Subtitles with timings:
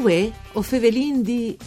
[0.00, 1.58] Uè, o fevelin di...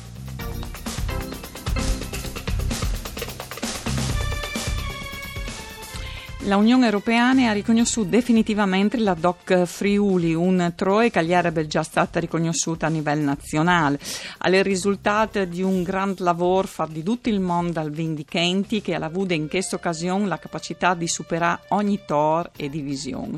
[6.46, 12.20] La Unione Europea ha riconosciuto definitivamente la DOC Friuli, un troe che sarebbe già stata
[12.20, 13.97] riconosciuta a livello nazionale.
[14.39, 19.06] Alle risultato di un grande lavoro fatto di tutto il mondo al Vindicenti che ha
[19.06, 23.38] avuto in questa occasione la capacità di superare ogni tor e divisione.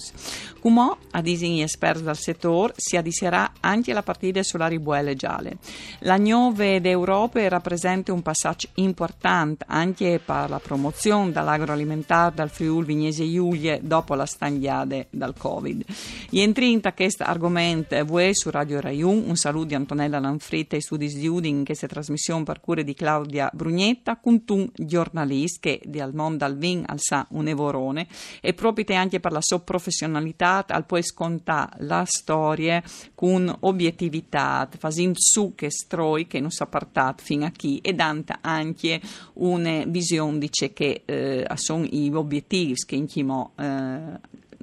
[0.59, 5.57] Come a disegni esperti del settore si addiserà anche la partita sulla ribuelle gialle.
[5.99, 13.29] La nuova d'Europa rappresenta un passaggio importante anche per la promozione dell'agroalimentare dal Friuli Vignese
[13.29, 15.83] Giulie dopo la stagliade dal Covid.
[16.29, 19.27] Gli entri in questo argomento voi su Radio Rai 1.
[19.27, 22.93] Un saluto di Antonella Lanfritta e studi di Udin in questa trasmissione per cure di
[22.93, 28.07] Claudia Brugnetta con un giornalista che di al mondo al vin sa un evorone
[28.39, 32.81] e proprio anche per la sua professionalità al poi scontare la storia
[33.13, 38.37] con obiettività, facendo su che stroi che non si appartato fino a chi e dante
[38.41, 39.01] anche
[39.33, 44.19] una visione dice che eh, sono gli obiettivi che in chimo eh,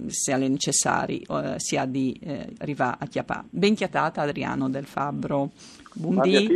[0.07, 3.45] se necessario eh, si ha di eh, arrivare a chiappare.
[3.51, 5.51] Ben chiatata Adriano del Fabbro.
[5.95, 6.49] Buondì.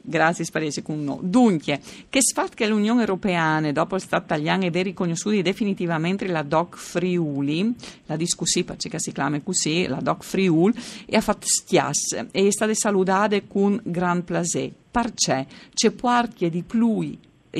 [0.00, 1.18] Grazie Sparesi con noi.
[1.20, 6.76] Dunque, che sfat che l'Unione Europea, dopo il Stato italiano, è riconosciuta definitivamente la DOC
[6.76, 7.74] Friuli,
[8.06, 10.74] la discussione perché si chiama così, la DOC Friuli,
[11.04, 14.72] e ha fatto stias e è stata salutata con gran plaisir.
[14.90, 17.02] Perché c'è parte di più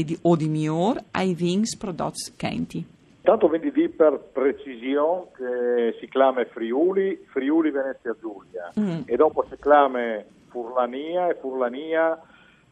[0.02, 2.84] di, o di miglior ai vins prodotti quenti.
[3.22, 9.02] Tanto vendi di per precisione che si chiama Friuli, Friuli Venezia Giulia mm.
[9.06, 12.20] e dopo si chiama Furlania e Furlania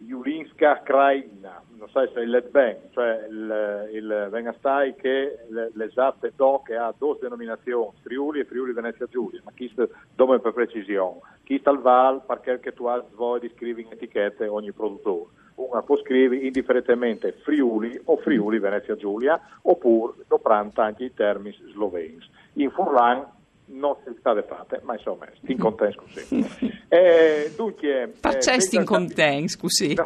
[0.07, 6.71] Julinska Kraina, non sai se è il ben, cioè il, il Venastai che l'esatte DOC
[6.71, 9.73] ha due denominazioni, Friuli e Friuli Venezia Giulia, ma chi
[10.15, 14.47] dove per precisione, chi sta al Val perché tu hai voi di scrivere in etichette
[14.47, 15.41] ogni produttore
[15.85, 22.19] può scrivere indifferentemente Friuli o Friuli Venezia Giulia oppure dopranta anche i termini sloveni.
[22.55, 23.27] In Furlan
[23.73, 26.81] non si sta fatte, ma insomma, sti contenti così.
[26.93, 29.95] Eh, dunque, perché eh, sti contenti così?
[29.95, 30.05] No,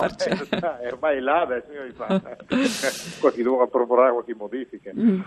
[0.79, 2.07] eh, ormai là adesso io mi fa
[3.19, 4.93] qualche dovrà proporre qualche modifiche.
[4.95, 5.21] Mm.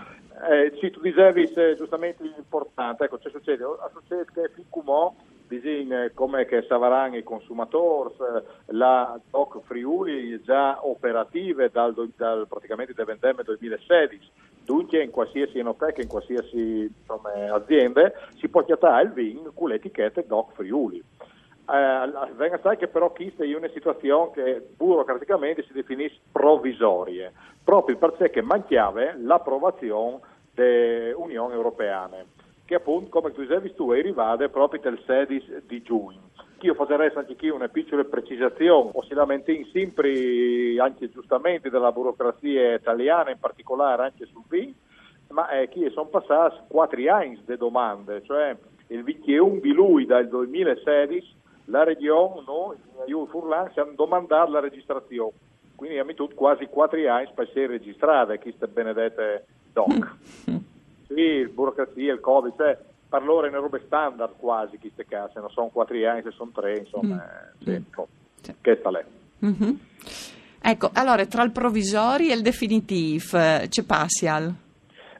[0.50, 3.62] Eh, sì, tu dicevi giustamente importante, ecco, c'è succede,
[3.92, 4.64] succede che fin
[5.50, 8.14] disegna come che Savaran i consumatori,
[8.66, 14.30] la DOC Friuli già operative dal, dal praticamente da vendemme 2016,
[14.64, 20.22] dunque in qualsiasi enoteca, in qualsiasi insomma, azienda si può chiamare il vin con l'etichetta
[20.22, 20.98] DOC Friuli.
[20.98, 27.96] Eh, venga sai che però questa è una situazione che burocraticamente si definisce provvisoria, proprio
[27.96, 30.20] perché mancava l'approvazione
[30.54, 32.08] dell'Unione Europea
[32.70, 36.30] che appunto, come tu dicevi tu, è arrivata proprio il 16 di giugno.
[36.60, 42.74] Io farei anche qui una piccola precisazione, o si lamenti sempre, anche giustamente, della burocrazia
[42.74, 44.72] italiana, in particolare anche sul vin,
[45.30, 50.28] ma è che sono passati quattro anni di domande, cioè il 21 di lui dal
[50.28, 52.76] 2016 la regione, noi,
[53.06, 55.32] io Furlan, siamo domandato la registrazione,
[55.74, 60.58] quindi abbiamo tutto quasi quattro anni per essere registrate queste benedette DOC.
[61.12, 62.78] Sì, burocrazia, il Covid, cioè
[63.08, 66.52] per loro è una roba standard quasi queste case, non sono quattro anni, se sono
[66.54, 67.64] tre, insomma, mm.
[67.64, 68.02] sì, mm.
[68.40, 68.54] sì.
[68.60, 68.98] che sta lì.
[69.44, 69.74] Mm-hmm.
[70.62, 74.54] Ecco, allora tra il provvisorio e il definitivo eh, c'è passial?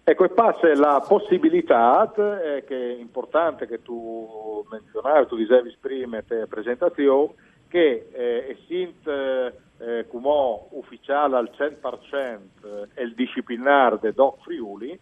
[0.05, 6.23] Ecco, e passa la possibilità, eh, che è importante che tu menzionavi, tu dicevi prima
[6.23, 7.35] te presentazione,
[7.69, 14.99] che eh, essint eh, come ufficiale al 100% è il disciplinare de Doc Friuli,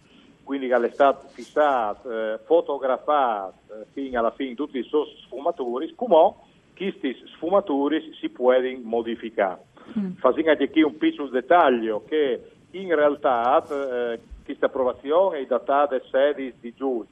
[0.48, 5.94] quindi che è stato fissato, eh, fotografato eh, fino alla fine tutti i suoi sfumatori,
[5.94, 6.36] come
[6.74, 9.60] questi sfumatori si possono modificare.
[9.98, 10.12] Mm.
[10.12, 16.04] Facendo anche qui un piccolo dettaglio che in realtà eh, questa approvazione è datata il
[16.10, 17.06] 16 di giugno.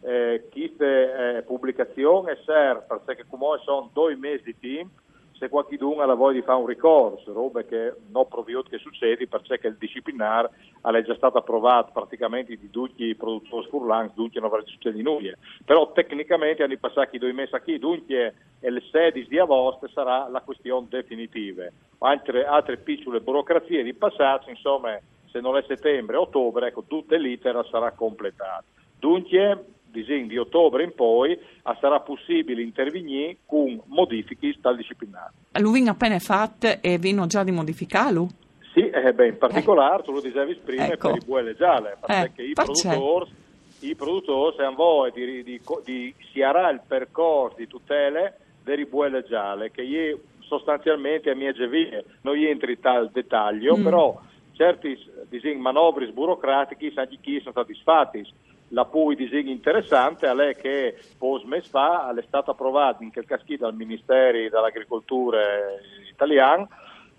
[0.00, 5.00] Eh, questa eh, pubblicazione serve perché come sono due mesi di tempo
[5.40, 9.68] se qualcuno ha voglia di fare un ricorso, roba che non proviot che succede perché
[9.68, 10.50] il disciplinare
[10.82, 15.32] è già stato approvato praticamente di tutti i produttori furlans, dunque non avrà succede nulla.
[15.64, 20.88] Però tecnicamente hanno passato due mesi qui, dunque il 16 di agosto sarà la questione
[20.90, 21.64] definitiva.
[22.00, 24.98] Altre, altre piccole burocrazie di passaggio, insomma,
[25.30, 28.64] se non è settembre, ottobre, ecco, tutto l'iter sarà completato.
[28.98, 31.38] Dunque disegno di ottobre in poi
[31.80, 35.32] sarà possibile intervenire con modifiche dal disciplinare.
[35.60, 38.28] Lui appena fatto e vino già di modificarlo?
[38.72, 40.04] Sì, eh, beh, in particolare, eh.
[40.04, 41.08] tu lo dicevi prima, ecco.
[41.10, 43.30] per i buelle gialle, perché eh, i produttori,
[43.80, 49.24] i produttori hanno voglia di, di, di, si harà il percorso di tutele delle ribuelle
[49.24, 53.82] gialle, che io sostanzialmente a mia gevie non entri in tal dettaglio, mm.
[53.82, 54.20] però
[54.52, 54.98] certi
[55.28, 58.26] disegni manovri burocratici sono soddisfatti.
[58.72, 63.66] La poi disegno interessante è che post mese fa è stato approvato in quel caschino
[63.66, 65.40] dal Ministero dell'Agricoltura
[66.08, 66.68] italiano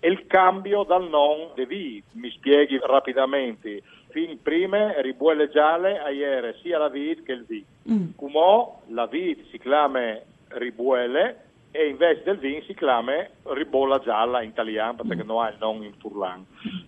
[0.08, 2.02] il cambio dal non de V.
[2.12, 3.82] Mi spieghi rapidamente.
[4.08, 7.62] Fin prima ribuelle gialle a ieri sia la vid che il V.
[7.90, 8.08] Mm.
[8.16, 10.18] Come la vid si chiama
[10.48, 15.56] ribuelle e invece del vin si chiama ribolla gialla in italiano perché non ha il
[15.58, 16.44] nome in furlan.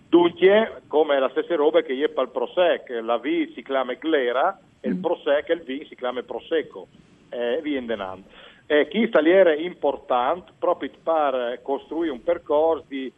[0.07, 4.57] Dunque, come la stessa roba che io per il prosec, la V si chiama glera
[4.79, 5.01] e il mm.
[5.01, 6.87] prosec e il vin si chiama prosecco.
[7.29, 8.27] E viene denando.
[8.67, 13.11] E chi tagliere importante proprio per costruire un percorso di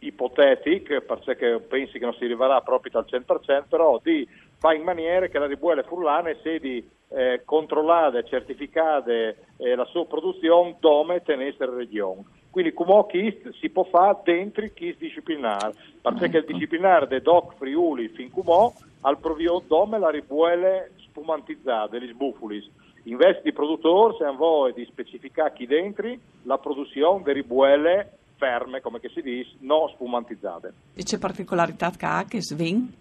[0.00, 4.26] ipotetico, perché pensi che non si arriverà proprio al 100%, però di
[4.58, 10.06] fare in maniera che la ribuelle furlane sia di eh, controllare, certificare eh, la sua
[10.06, 12.24] produzione dove tenesse la regione.
[12.50, 16.36] Quindi come KIST si può fare dentro il KIST disciplinare, perché ecco.
[16.38, 18.72] il disciplinare del DOC Friuli fin come
[19.02, 22.68] al provio dome la ribuelle spumantizzate, gli sbufulis.
[23.04, 26.12] Invece di produttori, se voi di specificare chi dentro
[26.42, 30.72] la produzione di ribuelle ferme, come si dice, non spumantizzate.
[30.94, 32.92] E c'è particolarità che ha che svin,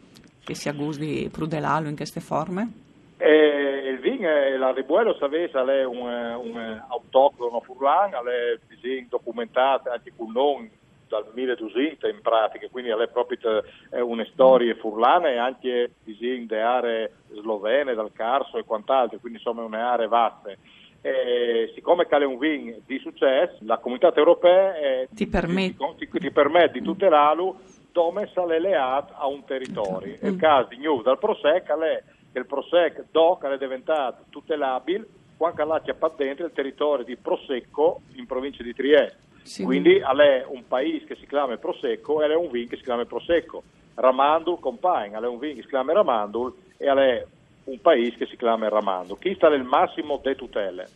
[0.43, 0.69] che si
[0.99, 2.71] di prudelalo in queste forme?
[3.17, 3.66] E
[4.07, 10.69] il vin, la ribuello, sapete, è un, un autoctono furlan, è documentato anche con noi
[11.07, 17.93] dal 1200 in pratica, quindi è proprio una storia furlana e anche di aree slovene,
[17.93, 20.57] dal Carso e quant'altro, quindi insomma une aree vaste.
[21.01, 26.19] E siccome è un vin di successo, la comunità europea eh, ti, permet- ti, ti,
[26.19, 27.59] ti, permette di tutelarlo
[27.91, 30.17] dove sale leato a un territorio.
[30.23, 30.27] Mm.
[30.27, 32.03] Il caso di New dal Prosec è
[32.37, 38.01] che il Prosec DOC è diventato tutelabile quando là c'è dentro il territorio di Prosecco
[38.15, 39.25] in provincia di Trieste.
[39.43, 39.63] Sì.
[39.63, 43.05] Quindi è un paese che si chiama Prosecco e è un vin che si chiama
[43.05, 43.63] Prosecco.
[43.95, 47.25] Ramandul compagna, è un vin che si chiama Ramandul e è
[47.65, 49.17] un paese che si chiama Ramandul.
[49.19, 50.89] Chi sta nel massimo delle tutele?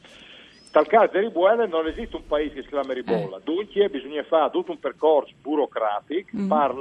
[0.72, 3.42] Tal caso di Ribuele non esiste un paese che si chiama Ribolla, eh.
[3.44, 6.50] dunque bisogna fare tutto un percorso burocratico mm.
[6.50, 6.76] per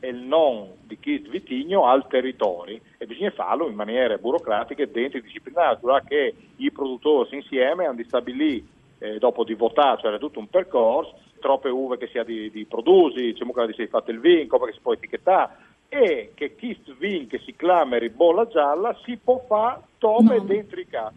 [0.00, 4.88] le il non di chi vitigno al territorio e bisogna farlo in maniera burocratica e
[4.88, 8.64] dentro disciplinare, che i produttori insieme hanno di stabilire
[8.98, 12.64] eh, dopo di votare, cioè tutto un percorso, troppe uve che si ha di, di
[12.64, 16.78] produsi, c'è che si è fatto il vin, come si può etichettare e che chi
[16.98, 20.44] vin che si chiama ribolla gialla si può fare come no.
[20.44, 21.16] dentro i casi.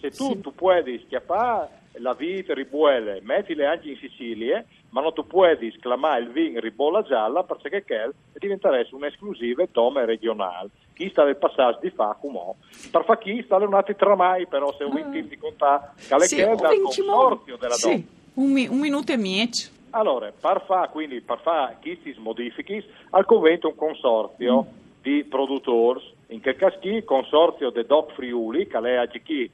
[0.00, 0.40] Se tu, sì.
[0.40, 6.22] tu puoi schiappare la vite ribuele, mettile anche in Sicilia, ma non tu puoi esclamare
[6.22, 10.70] il vin ribolla gialla perché quel diventerà un'esclusiva tome regionale.
[10.94, 12.54] Chi sta nel passaggio di fa come
[12.90, 15.08] per fa chi sta un altro tramai però se un ah.
[15.08, 17.88] di contare che sì, è dal consorzio della sì.
[17.88, 18.04] donna.
[18.34, 19.70] Un, mi, un minuto e mezzo.
[19.90, 25.02] Allora, per fare quindi per fare questi modifiche al convento un consorzio mm.
[25.02, 29.50] di produttori in che caso il consorzio de Doc Friuli che lei ha chi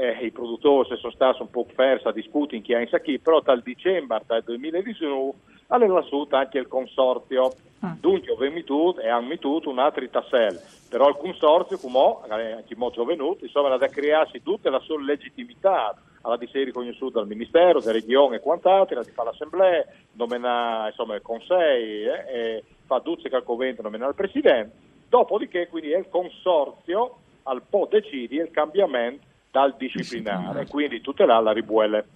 [0.00, 3.18] eh, i produttori sono stati un po' persi a discutere in chi ha in sacchi,
[3.18, 5.32] però dal dicembre del 2019
[5.68, 7.52] aveva assunto anche il consorzio.
[7.80, 7.96] Ah.
[7.98, 10.58] Dunque, abbiamo tutto e hanno tutto un altro tassello.
[10.88, 16.36] Però il consorzio, come anche molto venuto, insomma, da crearsi tutta la sua legittimità alla
[16.36, 21.22] di sé riconosciuta dal Ministero, delle regioni e quant'altro, di fa l'assemblea, nomina insomma, il
[21.22, 24.88] Consiglio eh, e fa Duzze che al convento nomina il Presidente.
[25.08, 31.52] Dopodiché, quindi, è il consorzio al po' decidi il cambiamento dal disciplinare, quindi tutelare la
[31.52, 32.06] ribuelle.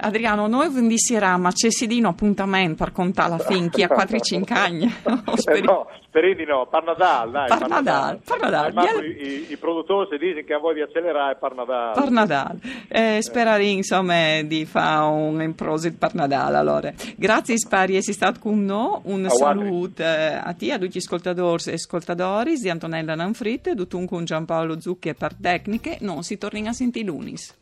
[0.00, 0.96] Adriano, noi vi
[1.38, 4.88] ma c'è si di un appuntamento per contare la finchi a 4-5 anni.
[5.34, 5.58] Speri...
[5.58, 7.48] Eh no, speri di no, per Nadal, dai.
[7.48, 9.04] Per Nadal, per Nadal.
[9.04, 11.94] I, i, produttori si dicono che a voi di accelerare per Nadal.
[11.94, 12.58] Per Nadal.
[12.86, 16.92] Eh, sperare insomma di fare un improsit per Nadal allora.
[17.16, 20.98] Grazie Spari, sei stato con noi, un oh, saluto eh, a te, a tutti gli
[20.98, 26.38] ascoltatori e ascoltatori di Antonella Nanfritte, tutto con Giampaolo Zucchi e per tecniche, non si
[26.38, 27.56] torna a sentire lunis.